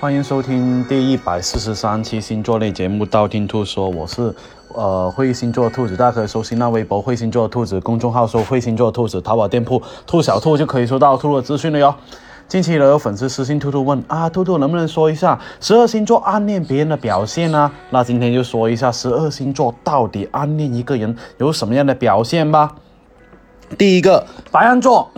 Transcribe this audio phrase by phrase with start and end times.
[0.00, 4.34] 欢迎收听第一百四十三期星座类节目《道听途说》，我是
[4.72, 11.94] 呃会星座兔子，大家可以搜新浪微博“会星座兔子”公众号，搜“会星座兔子”，淘宝店铺“兔小兔”就可以收到兔兔的资讯了哟。
[12.48, 17.70] 近期呢，有粉丝私信兔兔问啊，兔兔能不能说一下十二星座暗恋别人的表现呢？
[17.90, 22.74] 那今天就说一下十二星座到底暗恋一个人有什么样的表现吧。
[23.76, 25.10] 第一个，白羊座。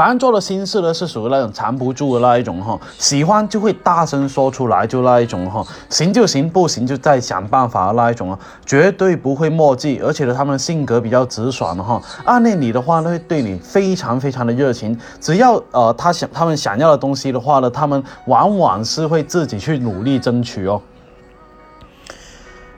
[0.00, 20.80] 白羊座的心事呢，是属于那种藏不住的那一种哈，喜欢就会大声说出来，就那一种哈，行就行，不行就再想办法的那一种啊，绝对不会墨迹，而且呢，他们性格比较直爽的哈，暗恋你的话呢，会对你非常非常的热情，只要呃他想他们想要的东西的话呢，他们往往是会自己去努力争取哦。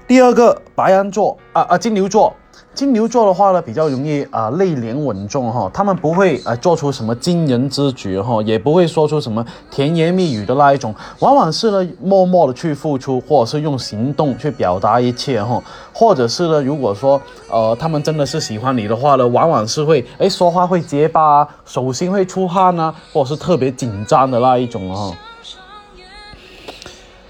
[0.09, 2.35] 第二个，白羊座啊啊，金牛座。
[2.75, 25.15] 金牛座的话呢，比较容易啊内敛稳重哈，他们不会呃做出什么惊人之举哈，也不会说出什么甜言蜜语的那一种，往往是呢默默的去付出，或者是用行动去表达一切哈，或者是呢，如果说呃他们真的是喜欢你的话呢，往往是会哎说话会结巴，手心会出汗啊，或者是特别紧张的那一种哈。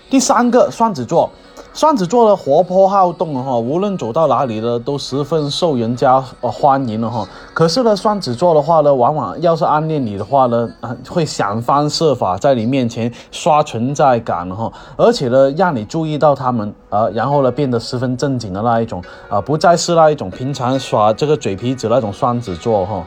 [0.09, 1.29] 第三个，双子座。
[1.75, 7.27] 双子座的活泼好动哈，无论走到哪里呢，都十分受人家呃欢迎的哈。
[7.55, 10.71] 可是呢，双子座的话呢，往往要是暗恋你的话呢，
[11.09, 23.03] 会想方设法在你面前刷存在感哈，而且呢，让你注意到他们啊，然后呢，变得十分正经的那一种啊，不再是那一种平常耍这个嘴皮子那种双子座哈。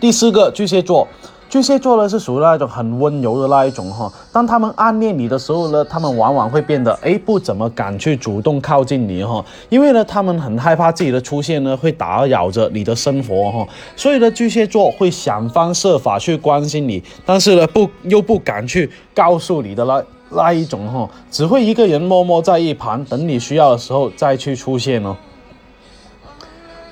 [0.00, 1.06] 第四个，巨蟹座。
[1.50, 13.66] 巨蟹座呢是属于那种很温柔的那一种哈，当他们暗恋你的时候呢，他们往往会变得哎不怎么敢去主动靠近你哈，因为呢他们很害怕自己的出现呢会打扰着你的生活哈，
[13.96, 25.16] 所以呢巨蟹座会想方设法去关心你，但是呢不又不敢去告诉你的那那一种哈，只会一个人默默在一旁等你需要的时候再去出现哦。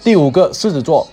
[0.03, 1.07] 第五个狮子座。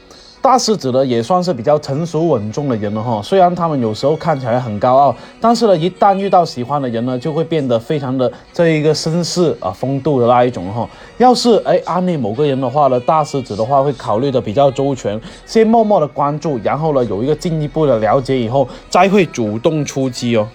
[0.45, 10.87] 大狮子呢也算是比较成熟稳重的人了哈，虽然他们有时候看起来很高傲，但是呢，一旦遇到喜欢的人呢，就会变得非常的这一个绅士啊风度的那一种哈。
[11.17, 20.47] 要是哎暗恋某个人的话呢，大狮子的话会考虑的比较周全，先默默的关注，然后呢有一个进一步的了解以后，再会主动出击哦。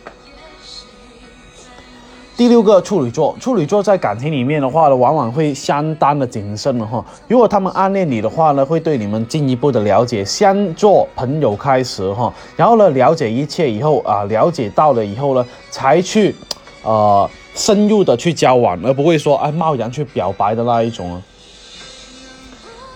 [2.41, 7.05] 第六个处女座，处女座在感情里面的话呢，往往会相当的谨慎的哈。
[7.29, 16.35] 如果他们暗恋你的话呢，会对你们进一步的了解，先做朋友开始哈，然后呢了解一切以后啊，了解到了以后呢，才去，
[16.83, 21.23] 呃，深入的去交往，而不会说哎贸然去表白的那一种啊。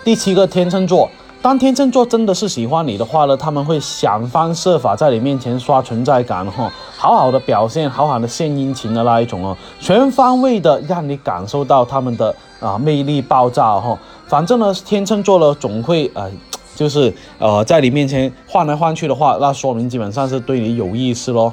[0.02, 1.10] 第七个天秤座。
[1.44, 13.98] 当天秤座真的是喜欢你的话呢，他们会想方设法在你面前刷存在感哈，好好的表现，好好的献殷勤的那一种哦，全方位的让你感受到他们的啊魅力爆炸哈。
[14.26, 16.30] 反正呢，天秤座呢总会呃，
[16.74, 21.52] 就是呃在你面前换来换去的话，那说明基本上是对你有意思喽。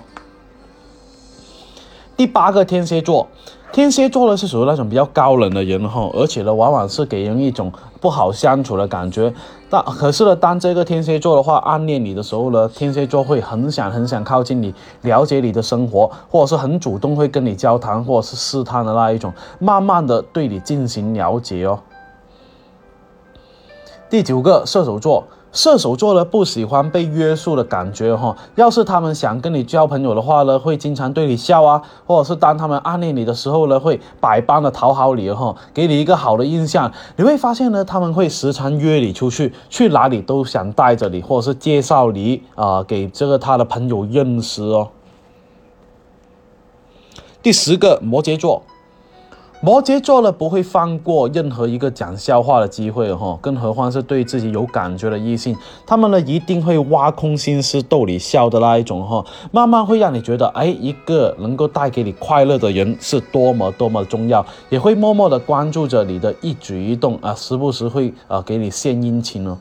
[2.16, 3.28] 第八个天蝎座。
[3.72, 9.34] 天蝎座呢是属于那种比较高冷的人哈，而且呢往往是给人一种不好相处的感觉。
[9.70, 21.80] 但可是呢，当这个天蝎座的话暗恋你的时候呢，天蝎座会很想很想靠近你，了解你的生活，或者是很主动会跟你交谈，或者是试探的那一种，慢慢的对你进行了解哦。
[24.10, 25.24] 第九个射手座。
[25.51, 36.91] 射手座呢不喜欢被约束的感觉哈，要是他们想跟你交朋友的话呢，会经常对你笑啊，或者是当他们暗恋你的时候呢，会百般的讨好你哈，给你一个好的印象。
[37.17, 44.88] 你会发现呢，他们会时常约你出去，去哪里都想带着你，或者是介绍你啊给这个他的朋友认识哦。
[47.44, 48.63] 第十个摩羯座。
[49.63, 55.56] 摩羯座呢不会放过任何一个讲笑话的机会哈，更何况是对自己有感觉的异性，
[55.86, 69.56] 他们呢一定会挖空心思逗你笑的那一种哈，慢慢会让你觉得，哎，一个能够带给你快乐的人是多么多么重要，也会默默的关注着你的一举一动啊，时不时会啊给你献殷勤哦。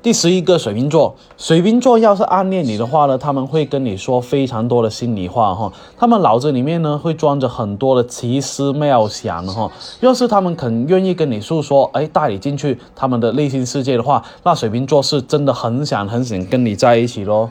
[0.00, 9.68] 第十一个水瓶座，水瓶座要是暗恋你的话呢，他们会跟你说非常多的心里话哈，他们脑子里面呢会装着很多的奇思妙想哈。
[9.98, 17.50] 要是他们肯愿意跟你诉说，哎，带你进去他们的内心世界的话，那水瓶座是真的很想很想跟你在一起喽。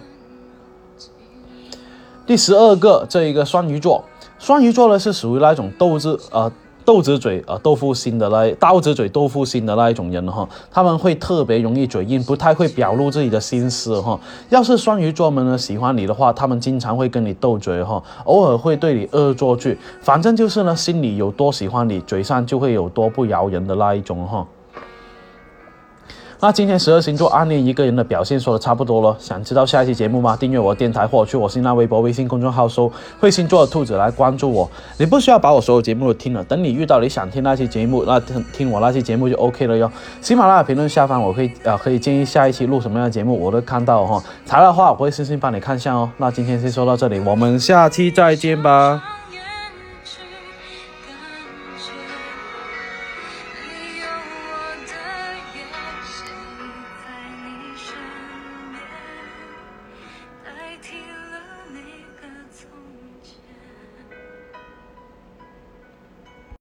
[2.26, 4.06] 第十二个，这一个双鱼座，
[4.40, 6.50] 双鱼座呢是属于那种斗志呃。
[6.88, 14.18] 豆子嘴啊豆腐心的那刀子嘴豆腐心的那一种人哈，他们会特别容易嘴硬，不太会表露自己的心思哈。
[14.48, 24.48] 要是双鱼座们呢喜欢你的话，他们经常会跟你斗嘴哈，偶尔会对你恶作剧，反正就是呢心里有多喜欢你，嘴上就会有多不饶人的那一种哈。
[26.40, 30.38] 那今天十二星座暗恋一个人的表现说的差不多了，想知道下一期节目吗？
[30.40, 34.70] 订阅我电台或者去我新浪微博、微信公众号搜“会星座的兔子”来关注我。
[35.00, 39.92] 你不需要把我所有节目都听了，等你遇到你想听那期节目，那听听我那期节目就 OK 了哟。
[40.22, 44.24] 喜马拉雅评论下方我会呃可以建议下一期录什么样的节目，我都看到哈。
[44.46, 46.08] 材料的话我会私信帮你看一下哦。
[46.18, 49.17] 那今天先说到这里，我们下期再见吧。